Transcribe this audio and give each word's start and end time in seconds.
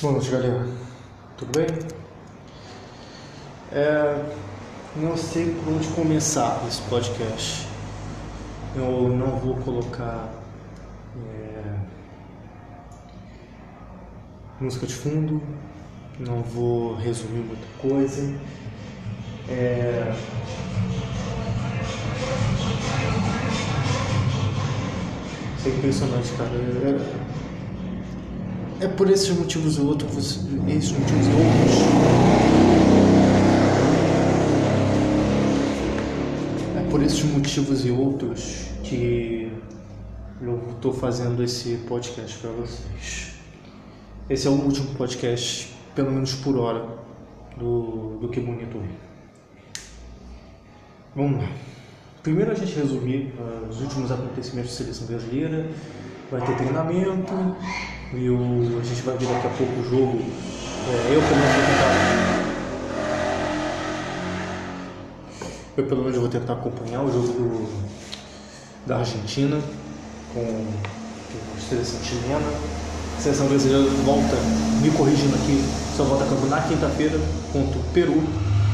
Boa 0.00 0.12
noite, 0.12 0.30
galera. 0.30 0.64
Tudo 1.36 1.58
bem? 1.58 1.66
É, 3.72 4.24
não 4.94 5.16
sei 5.16 5.52
por 5.52 5.72
onde 5.72 5.88
começar 5.88 6.64
esse 6.68 6.80
podcast. 6.82 7.66
Eu 8.76 9.08
não 9.08 9.40
vou 9.40 9.56
colocar 9.56 10.32
é, 11.16 11.74
música 14.60 14.86
de 14.86 14.94
fundo, 14.94 15.42
não 16.20 16.44
vou 16.44 16.94
resumir 16.94 17.40
muita 17.40 17.66
coisa. 17.80 18.38
É, 19.48 20.14
isso 25.58 25.66
é 25.66 25.70
impressionante, 25.72 26.32
cara. 26.34 27.47
É, 28.80 28.86
por 28.86 29.10
esses 29.10 29.36
motivos 29.36 29.76
e 29.76 29.80
outros, 29.80 30.40
esses 30.68 30.92
motivos 30.92 31.26
e 31.26 31.30
outros. 31.30 31.78
É 36.76 36.88
por 36.88 37.02
esses 37.02 37.24
motivos 37.24 37.84
e 37.84 37.90
outros 37.90 38.68
que 38.84 39.52
eu 40.40 40.62
estou 40.70 40.92
fazendo 40.92 41.42
esse 41.42 41.74
podcast 41.88 42.38
para 42.38 42.50
vocês. 42.50 43.34
Esse 44.30 44.46
é 44.46 44.50
o 44.50 44.54
último 44.54 44.94
podcast, 44.94 45.74
pelo 45.96 46.12
menos 46.12 46.34
por 46.34 46.56
hora, 46.56 46.86
do, 47.56 48.18
do 48.20 48.28
que 48.28 48.38
bonito 48.38 48.80
Vamos 51.16 51.42
lá. 51.42 51.50
Primeiro 52.22 52.52
a 52.52 52.54
gente 52.54 52.76
resumir 52.76 53.34
uh, 53.40 53.68
os 53.68 53.80
últimos 53.80 54.12
acontecimentos 54.12 54.70
da 54.70 54.76
seleção 54.76 55.08
brasileira. 55.08 55.68
Vai 56.30 56.46
ter 56.46 56.56
treinamento, 56.58 57.32
e 58.14 58.30
o, 58.30 58.78
a 58.80 58.84
gente 58.84 59.02
vai 59.02 59.16
ver 59.18 59.26
daqui 59.26 59.46
a 59.46 59.50
pouco 59.50 59.80
o 59.80 59.84
jogo. 59.84 60.18
É, 60.88 61.14
eu 61.14 61.20
pelo 61.20 61.36
menos 61.36 61.54
vou 61.54 61.64
tentar. 61.66 62.08
Eu 65.76 65.84
pelo 65.84 66.02
menos 66.02 66.18
vou 66.18 66.28
tentar 66.28 66.52
acompanhar 66.54 67.02
o 67.02 67.12
jogo 67.12 67.26
do, 67.26 67.68
da 68.86 68.98
Argentina 68.98 69.60
com, 70.32 70.40
a 71.54 71.60
seleção 71.60 72.02
chilena. 72.02 72.48
A 73.18 73.20
seleção 73.20 73.46
brasileira 73.48 73.84
volta, 74.04 74.36
me 74.80 74.90
corrigindo 74.92 75.34
aqui, 75.34 75.62
só 75.96 76.04
volta 76.04 76.24
a 76.24 76.28
campo 76.28 76.46
na 76.46 76.62
quinta-feira 76.62 77.18
contra 77.52 77.78
o 77.78 77.82
Peru. 77.92 78.22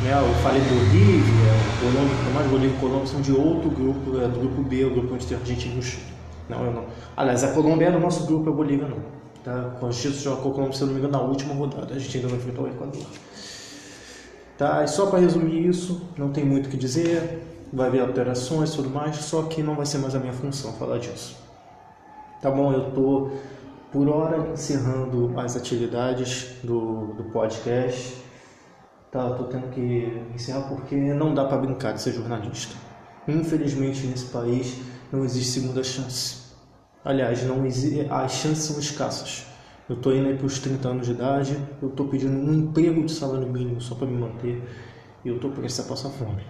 Né, 0.00 0.12
eu 0.12 0.42
falei 0.42 0.62
Bolívia, 0.62 1.52
Colômbia, 1.80 2.32
mais 2.32 2.46
Bolívia 2.46 2.76
e 2.76 2.80
Colômbia 2.80 3.06
são 3.08 3.20
de 3.20 3.32
outro 3.32 3.68
grupo, 3.68 4.16
é 4.20 4.28
do 4.28 4.38
grupo 4.38 4.62
B, 4.62 4.84
o 4.84 4.90
grupo 4.90 5.14
onde 5.14 5.26
tem 5.26 5.36
Argentina 5.36 5.82
Chile. 5.82 6.04
Não, 6.48 6.64
eu 6.64 6.72
não. 6.72 6.84
Aliás, 7.16 7.42
a 7.42 7.48
Colômbia 7.48 7.86
é 7.86 7.90
do 7.90 7.98
nosso 7.98 8.24
grupo, 8.26 8.48
a 8.48 8.52
Bolívia 8.52 8.86
não. 8.86 9.17
Tá? 9.48 9.90
Jogou 9.90 10.42
com 10.42 10.48
a 10.50 10.52
Colômbia, 10.52 10.76
se 10.76 10.84
não 10.84 10.92
me 10.92 10.98
engano, 10.98 11.12
na 11.12 11.20
última 11.22 11.54
rodada. 11.54 11.94
A 11.94 11.98
gente 11.98 12.18
ainda 12.18 12.28
não 12.28 12.36
enfrentou 12.36 12.64
o 12.66 12.68
Equador. 12.68 13.06
Tá? 14.58 14.84
E 14.84 14.88
só 14.88 15.06
para 15.06 15.20
resumir 15.20 15.66
isso, 15.66 16.02
não 16.18 16.30
tem 16.30 16.44
muito 16.44 16.66
o 16.66 16.68
que 16.68 16.76
dizer. 16.76 17.66
Vai 17.72 17.88
haver 17.88 18.00
alterações 18.00 18.72
e 18.72 18.76
tudo 18.76 18.90
mais, 18.90 19.16
só 19.16 19.44
que 19.44 19.62
não 19.62 19.74
vai 19.74 19.86
ser 19.86 19.98
mais 19.98 20.14
a 20.14 20.18
minha 20.18 20.32
função 20.32 20.72
falar 20.74 20.98
disso. 20.98 21.36
Tá 22.42 22.50
bom? 22.50 22.72
Eu 22.72 22.90
tô 22.92 23.30
por 23.90 24.08
hora 24.08 24.50
encerrando 24.52 25.32
as 25.38 25.56
atividades 25.56 26.56
do, 26.62 27.14
do 27.14 27.24
podcast. 27.24 28.16
Tá, 29.10 29.20
eu 29.28 29.36
tô 29.36 29.44
tendo 29.44 29.70
que 29.70 30.22
encerrar 30.34 30.68
porque 30.68 30.94
não 30.94 31.34
dá 31.34 31.46
para 31.46 31.56
brincar 31.56 31.92
de 31.94 32.02
ser 32.02 32.12
jornalista. 32.12 32.74
Infelizmente 33.26 34.06
nesse 34.06 34.26
país 34.26 34.78
não 35.10 35.24
existe 35.24 35.60
segunda 35.60 35.82
chance. 35.82 36.47
Aliás, 37.04 37.42
não 37.44 37.64
as 37.64 38.32
chances 38.32 38.64
são 38.64 38.78
escassas. 38.78 39.46
Eu 39.88 39.96
estou 39.96 40.14
indo 40.14 40.28
aí 40.28 40.36
para 40.36 40.46
os 40.46 40.58
30 40.58 40.88
anos 40.88 41.06
de 41.06 41.12
idade, 41.12 41.56
eu 41.80 41.88
estou 41.88 42.06
pedindo 42.08 42.36
um 42.36 42.52
emprego 42.52 43.04
de 43.04 43.12
salário 43.12 43.48
mínimo 43.48 43.80
só 43.80 43.94
para 43.94 44.06
me 44.06 44.18
manter 44.18 44.62
e 45.24 45.28
eu 45.28 45.36
estou 45.36 45.50
prestes 45.50 45.84
a 45.84 45.88
passar 45.88 46.10
fome. 46.10 46.42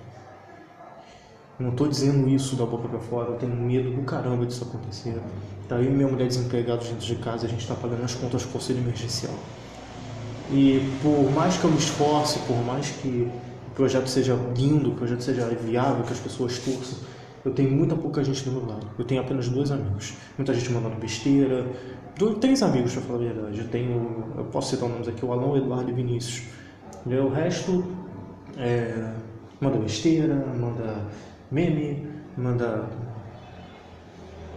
Não 1.59 1.71
estou 1.71 1.89
dizendo 1.89 2.29
isso 2.29 2.57
da 2.57 2.65
boca 2.65 2.89
para 2.89 2.99
fora, 2.99 3.31
eu 3.31 3.37
tenho 3.37 3.55
medo 3.55 3.91
do 3.91 4.03
caramba 4.03 4.47
disso 4.47 4.65
acontecer. 4.65 5.21
Tá 5.69 5.77
aí 5.77 5.89
minha 5.89 6.09
mulher 6.09 6.27
desempregada 6.27 6.85
dentro 6.85 7.07
de 7.07 7.17
casa, 7.17 7.47
a 7.47 7.49
gente 7.49 7.61
está 7.61 7.75
pagando 7.75 8.05
as 8.05 8.15
contas 8.15 8.43
do 8.43 8.53
conselho 8.53 8.79
emergencial. 8.79 9.35
E 10.51 10.81
por 11.03 11.31
mais 11.33 11.57
que 11.59 11.65
eu 11.65 11.71
me 11.71 11.79
esforce, 11.79 12.39
por 12.41 12.57
mais 12.65 12.91
que 12.91 13.31
o 13.69 13.71
projeto 13.75 14.07
seja 14.09 14.35
lindo, 14.57 14.91
o 14.91 14.95
projeto 14.95 15.21
seja 15.21 15.47
viável, 15.47 16.05
que 16.05 16.13
as 16.13 16.19
pessoas 16.19 16.59
torçam, 16.59 16.99
eu 17.49 17.55
tenho 17.55 17.71
muita 17.71 17.97
pouca 17.97 18.23
gente 18.23 18.45
do 18.45 18.53
meu 18.53 18.67
lado. 18.67 18.87
Eu 18.99 19.05
tenho 19.05 19.21
apenas 19.21 19.49
dois 19.49 19.71
amigos. 19.71 20.15
Muita 20.37 20.53
gente 20.53 20.71
mandando 20.71 20.97
besteira. 20.97 21.67
Dois, 22.17 22.39
três 22.39 22.63
amigos, 22.63 22.93
pra 22.93 23.03
falar 23.03 23.19
a 23.19 23.23
verdade. 23.23 23.59
Eu 23.61 23.69
tenho, 23.69 24.25
eu 24.37 24.45
posso 24.45 24.71
citar 24.71 24.89
nomes 24.89 25.09
aqui, 25.09 25.25
o 25.25 25.33
Alão, 25.33 25.57
Eduardo 25.57 25.91
e 25.91 25.95
Vinícius. 25.95 26.43
O 27.07 27.29
resto 27.29 27.85
é, 28.59 29.13
manda 29.61 29.79
besteira, 29.79 30.35
manda 30.35 31.05
meme, 31.51 32.07
manda 32.37 32.85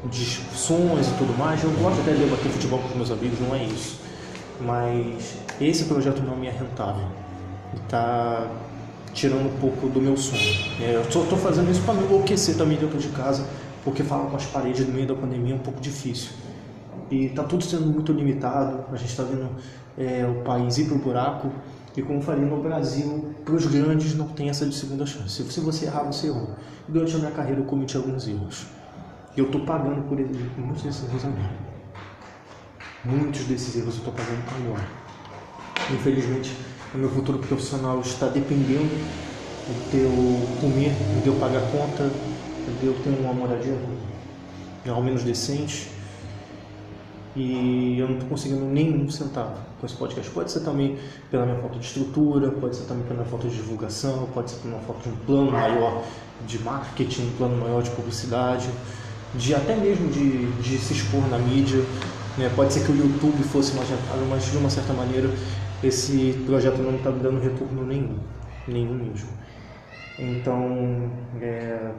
discussões 0.10 1.08
e 1.08 1.14
tudo 1.18 1.38
mais. 1.38 1.64
Eu 1.64 1.72
gosto 1.72 2.02
até 2.02 2.12
de 2.12 2.26
debater 2.26 2.52
futebol 2.52 2.80
com 2.80 2.88
os 2.90 2.96
meus 2.96 3.12
amigos, 3.12 3.40
não 3.40 3.56
é 3.56 3.64
isso. 3.64 4.02
Mas 4.60 5.38
esse 5.62 5.86
projeto 5.86 6.22
não 6.22 6.36
me 6.36 6.48
é 6.48 6.52
rentável. 6.52 7.08
Está 7.74 8.48
tirando 9.14 9.48
um 9.48 9.60
pouco 9.60 9.88
do 9.88 10.02
meu 10.02 10.16
sono. 10.18 10.42
É, 10.80 10.96
eu 10.96 11.02
estou 11.02 11.38
fazendo 11.38 11.70
isso 11.70 11.82
para 11.82 11.96
não 11.96 12.04
enlouquecer 12.04 12.58
também 12.58 12.78
dentro 12.78 12.98
de 12.98 13.10
casa, 13.10 13.46
porque 13.84 14.04
falar 14.04 14.30
com 14.30 14.36
as 14.36 14.46
paredes 14.46 14.88
no 14.88 14.94
meio 14.94 15.08
da 15.08 15.16
pandemia 15.16 15.54
é 15.54 15.58
um 15.58 15.60
pouco 15.60 15.82
difícil. 15.82 16.32
E 17.10 17.26
está 17.26 17.44
tudo 17.44 17.64
sendo 17.64 17.88
muito 17.88 18.14
limitado, 18.14 18.86
a 18.92 18.96
gente 18.96 19.10
está 19.10 19.24
vendo 19.24 19.50
é, 19.98 20.26
o 20.26 20.44
país 20.44 20.78
ir 20.78 20.86
para 20.86 20.96
o 20.96 21.00
buraco, 21.00 21.52
e 21.96 22.02
como 22.02 22.20
eu 22.20 22.24
falei, 22.24 22.46
no 22.46 22.62
Brasil, 22.62 23.36
para 23.44 23.54
os 23.54 23.66
grandes 23.66 24.16
não 24.16 24.28
tem 24.30 24.50
essa 24.50 24.66
de 24.66 24.74
segunda 24.74 25.06
chance. 25.06 25.44
Se 25.44 25.60
você 25.60 25.86
errar, 25.86 26.04
você 26.04 26.28
errou. 26.28 26.52
Durante 26.88 27.16
a 27.16 27.20
minha 27.20 27.32
carreira 27.32 27.60
eu 27.60 27.66
cometi 27.66 27.98
alguns 27.98 28.28
erros. 28.28 28.66
E 29.36 29.40
eu 29.40 29.46
estou 29.46 29.62
pagando 29.66 30.02
por 30.04 30.18
muitos 30.58 30.84
desses 30.84 31.04
erros 31.04 31.26
agora. 31.26 31.72
Muitos 33.04 33.44
desses 33.44 33.76
erros 33.76 33.96
eu 33.96 34.00
estou 34.00 34.14
pagando 34.14 34.42
agora. 34.66 34.88
Infelizmente, 35.94 36.56
o 36.94 36.98
meu 36.98 37.10
futuro 37.10 37.40
profissional 37.40 38.02
está 38.02 38.28
dependendo 38.28 38.90
de 39.90 39.98
eu 39.98 40.60
comer, 40.60 40.92
de 41.24 41.28
eu 41.28 41.36
pagar 41.36 41.62
conta, 41.72 42.12
de 42.80 42.86
eu 42.86 42.94
ter 43.04 43.10
uma 43.22 43.34
moradia 43.34 43.78
ao 44.90 45.02
menos 45.02 45.24
decente. 45.24 45.90
E 47.34 47.98
eu 47.98 48.08
não 48.08 48.16
estou 48.16 48.30
conseguindo 48.30 48.66
nenhum 48.66 49.10
centavo 49.10 49.56
com 49.80 49.86
esse 49.86 49.96
podcast. 49.96 50.30
Pode 50.32 50.52
ser 50.52 50.60
também 50.62 50.98
pela 51.30 51.46
minha 51.46 51.60
falta 51.60 51.80
de 51.80 51.86
estrutura, 51.86 52.52
pode 52.52 52.76
ser 52.76 52.84
também 52.84 53.04
pela 53.04 53.20
minha 53.20 53.30
falta 53.30 53.48
de 53.48 53.56
divulgação, 53.56 54.28
pode 54.34 54.52
ser 54.52 54.58
pela 54.58 54.76
minha 54.76 54.86
falta 54.86 55.02
de 55.02 55.16
um 55.16 55.18
plano 55.26 55.52
maior 55.52 56.04
de 56.46 56.60
marketing, 56.60 57.22
um 57.22 57.38
plano 57.38 57.56
maior 57.56 57.82
de 57.82 57.90
publicidade, 57.92 58.70
de 59.36 59.56
até 59.56 59.78
mesmo 59.78 60.10
de, 60.10 60.52
de 60.62 60.78
se 60.78 60.92
expor 60.92 61.26
na 61.30 61.38
mídia. 61.38 61.80
Né? 62.38 62.52
Pode 62.54 62.74
ser 62.74 62.86
que 62.86 62.92
o 62.92 62.98
YouTube 62.98 63.42
fosse 63.44 63.74
mais 63.76 63.90
rentável, 63.90 64.26
mas 64.30 64.52
de 64.52 64.58
uma 64.58 64.70
certa 64.70 64.92
maneira 64.92 65.30
esse 65.84 66.34
projeto 66.46 66.78
não 66.78 66.96
está 66.96 67.10
me 67.10 67.20
dando 67.20 67.40
retorno 67.40 67.86
nenhum, 67.86 68.18
nenhum 68.68 68.94
mesmo. 68.94 69.30
Então, 70.20 71.10
é, 71.42 71.92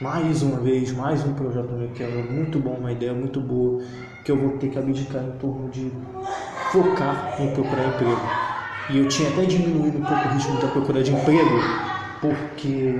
mais 0.00 0.42
uma 0.42 0.60
vez, 0.60 0.92
mais 0.92 1.24
um 1.24 1.32
projeto 1.32 1.72
meu 1.72 1.88
que 1.88 2.02
é 2.02 2.08
muito 2.08 2.58
bom, 2.58 2.74
uma 2.74 2.92
ideia 2.92 3.14
muito 3.14 3.40
boa, 3.40 3.82
que 4.24 4.30
eu 4.30 4.36
vou 4.36 4.58
ter 4.58 4.68
que 4.68 4.78
abdicar 4.78 5.22
em 5.22 5.32
torno 5.38 5.70
de 5.70 5.90
focar 6.70 7.40
em 7.40 7.52
procurar 7.52 7.88
emprego. 7.88 8.20
E 8.90 8.98
eu 8.98 9.08
tinha 9.08 9.30
até 9.30 9.46
diminuído 9.46 9.98
um 9.98 10.04
pouco 10.04 10.28
o 10.28 10.32
ritmo 10.32 10.60
da 10.60 10.68
procura 10.68 11.02
de 11.02 11.12
emprego, 11.12 11.58
porque 12.20 12.94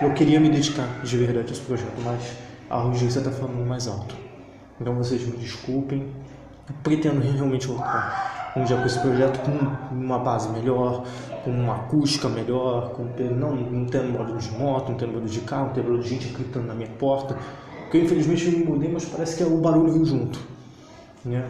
eu 0.00 0.12
queria 0.14 0.40
me 0.40 0.48
dedicar 0.48 0.88
de 1.04 1.16
verdade 1.16 1.48
a 1.48 1.52
esse 1.52 1.60
projeto, 1.60 2.00
mas 2.04 2.36
a 2.68 2.82
urgência 2.84 3.20
está 3.20 3.30
falando 3.30 3.64
mais 3.64 3.86
alto. 3.86 4.16
Então 4.80 4.94
vocês 4.96 5.24
me 5.24 5.36
desculpem, 5.36 6.08
pretendo 6.82 7.20
realmente 7.20 7.66
voltar 7.68 8.37
já 8.66 8.76
com 8.78 8.86
esse 8.86 8.98
projeto 8.98 9.40
com 9.44 9.94
uma 9.94 10.18
base 10.18 10.48
melhor, 10.50 11.04
com 11.44 11.50
uma 11.50 11.76
acústica 11.76 12.28
melhor, 12.28 12.90
com, 12.90 13.04
não, 13.34 13.54
não 13.54 13.86
tendo 13.86 14.16
barulho 14.16 14.38
de 14.38 14.50
moto, 14.52 14.90
não 14.90 14.96
tendo 14.96 15.12
barulho 15.12 15.30
de 15.30 15.40
carro, 15.40 15.66
não 15.66 15.72
tendo 15.74 15.84
barulho 15.84 16.02
de 16.02 16.08
gente 16.08 16.28
gritando 16.28 16.66
na 16.66 16.74
minha 16.74 16.88
porta. 16.90 17.36
Porque 17.82 17.98
infelizmente 17.98 18.46
eu 18.46 18.52
me 18.52 18.64
mudei, 18.64 18.92
mas 18.92 19.04
parece 19.04 19.36
que 19.36 19.44
o 19.44 19.58
barulho 19.58 19.92
veio 19.92 20.04
junto. 20.04 20.38
Né? 21.24 21.44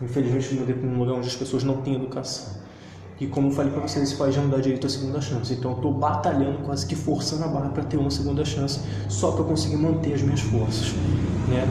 Infelizmente 0.00 0.46
eu 0.46 0.54
me 0.54 0.60
mudei 0.60 0.74
para 0.74 0.88
um 0.88 0.98
lugar 0.98 1.14
onde 1.14 1.28
as 1.28 1.36
pessoas 1.36 1.64
não 1.64 1.82
têm 1.82 1.94
educação. 1.94 2.64
E 3.18 3.26
como 3.26 3.48
eu 3.48 3.52
falei 3.52 3.72
para 3.72 3.80
vocês, 3.80 4.10
esse 4.10 4.16
país 4.16 4.34
já 4.34 4.42
não 4.42 4.50
dá 4.50 4.58
direito 4.58 4.86
à 4.86 4.90
segunda 4.90 5.20
chance. 5.20 5.52
Então 5.52 5.70
eu 5.70 5.76
estou 5.76 5.92
batalhando, 5.92 6.58
quase 6.58 6.86
que 6.86 6.94
forçando 6.94 7.44
a 7.44 7.48
barra 7.48 7.70
para 7.70 7.84
ter 7.84 7.96
uma 7.96 8.10
segunda 8.10 8.44
chance, 8.44 8.80
só 9.08 9.32
para 9.32 9.44
conseguir 9.44 9.76
manter 9.76 10.14
as 10.14 10.22
minhas 10.22 10.40
forças. 10.40 10.92
Né? 11.48 11.66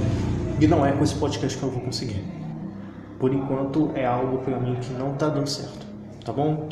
E 0.59 0.67
não 0.67 0.85
é 0.85 0.91
com 0.91 1.03
esse 1.03 1.15
podcast 1.15 1.57
que 1.57 1.63
eu 1.63 1.69
vou 1.69 1.81
conseguir 1.81 2.44
por 3.25 3.33
enquanto 3.33 3.89
é 3.95 4.05
algo 4.05 4.37
para 4.43 4.59
mim 4.59 4.75
que 4.75 4.93
não 4.93 5.13
está 5.13 5.29
dando 5.29 5.47
certo, 5.47 5.83
tá 6.23 6.31
bom? 6.31 6.69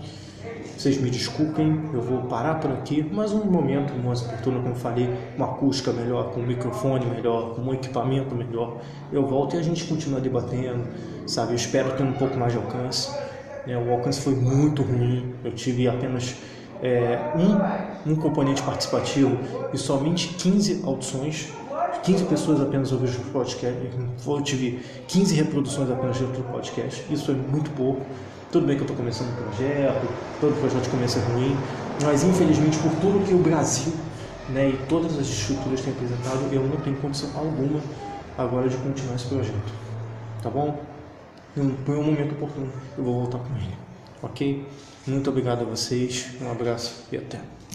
Vocês 0.77 1.01
me 1.01 1.09
desculpem, 1.09 1.81
eu 1.91 1.99
vou 1.99 2.21
parar 2.27 2.59
por 2.59 2.71
aqui, 2.71 3.03
mas 3.11 3.33
um 3.33 3.43
momento 3.43 3.91
mais 4.05 4.21
oportuno, 4.21 4.61
como 4.61 4.75
falei, 4.75 5.09
uma 5.35 5.47
acústica 5.47 5.91
melhor, 5.91 6.31
com 6.31 6.41
um 6.41 6.45
microfone 6.45 7.07
melhor, 7.07 7.55
com 7.55 7.61
um 7.63 7.73
equipamento 7.73 8.35
melhor, 8.35 8.77
eu 9.11 9.25
volto 9.25 9.55
e 9.55 9.59
a 9.59 9.63
gente 9.63 9.83
continua 9.85 10.21
debatendo, 10.21 10.83
sabe? 11.25 11.53
Eu 11.53 11.55
espero 11.55 11.97
ter 11.97 12.03
um 12.03 12.13
pouco 12.13 12.37
mais 12.37 12.51
de 12.51 12.59
alcance. 12.59 13.09
Né? 13.65 13.75
O 13.75 13.91
alcance 13.91 14.21
foi 14.21 14.35
muito 14.35 14.83
ruim, 14.83 15.33
eu 15.43 15.53
tive 15.53 15.87
apenas 15.87 16.35
é, 16.83 17.17
um, 18.05 18.11
um 18.11 18.15
componente 18.15 18.61
participativo 18.61 19.39
e 19.73 19.77
somente 19.79 20.35
15 20.35 20.83
audições 20.85 21.51
15 22.03 22.25
pessoas 22.25 22.61
apenas 22.61 22.91
ouviram 22.91 23.13
o 23.13 23.31
podcast, 23.31 23.79
eu 24.27 24.41
tive 24.41 24.83
15 25.07 25.35
reproduções 25.35 25.89
apenas 25.89 26.19
dentro 26.19 26.35
do 26.35 26.51
podcast, 26.51 27.05
isso 27.09 27.31
é 27.31 27.33
muito 27.33 27.71
pouco. 27.71 28.01
Tudo 28.51 28.67
bem 28.67 28.75
que 28.75 28.81
eu 28.81 28.85
estou 28.85 28.97
começando 28.97 29.29
um 29.29 29.35
projeto, 29.35 30.07
todo 30.39 30.59
projeto 30.59 30.91
começa 30.91 31.19
ruim, 31.31 31.57
mas 32.03 32.23
infelizmente 32.23 32.77
por 32.79 32.91
tudo 33.01 33.25
que 33.25 33.33
o 33.33 33.39
Brasil 33.39 33.93
né, 34.49 34.69
e 34.69 34.77
todas 34.87 35.17
as 35.17 35.27
estruturas 35.27 35.81
têm 35.81 35.93
apresentado, 35.93 36.39
eu 36.51 36.61
não 36.61 36.77
tenho 36.77 36.97
condição 36.97 37.29
alguma 37.35 37.79
agora 38.37 38.67
de 38.67 38.75
continuar 38.77 39.15
esse 39.15 39.27
projeto. 39.27 39.73
Tá 40.41 40.49
bom? 40.49 40.79
Por 41.85 41.95
um 41.95 42.03
momento 42.03 42.33
oportuno, 42.33 42.69
eu 42.97 43.03
vou 43.03 43.21
voltar 43.21 43.39
com 43.39 43.55
ele. 43.55 43.77
Ok? 44.21 44.67
Muito 45.07 45.29
obrigado 45.29 45.61
a 45.61 45.65
vocês, 45.65 46.27
um 46.41 46.51
abraço 46.51 47.05
e 47.11 47.17
até. 47.17 47.62